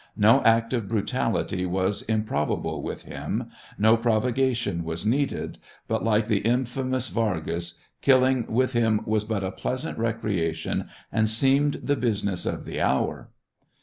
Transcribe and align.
No 0.17 0.41
act 0.43 0.73
of 0.73 0.87
brutality 0.87 1.63
was 1.63 2.01
improbable 2.01 2.81
with 2.81 3.03
him, 3.03 3.51
no 3.77 3.95
provocation 3.95 4.83
was 4.83 5.05
needed, 5.05 5.59
but, 5.87 6.03
like 6.03 6.25
the 6.25 6.39
infamous 6.39 7.09
Vargas, 7.09 7.75
killing 8.01 8.47
with 8.51 8.73
him 8.73 9.01
was 9.05 9.25
but 9.25 9.43
a 9.43 9.51
pleasant 9.51 9.99
recreation, 9.99 10.89
and 11.11 11.29
seemed 11.29 11.81
the 11.83 11.95
business 11.95 12.47
of 12.47 12.65
the 12.65 12.81
hour. 12.81 13.29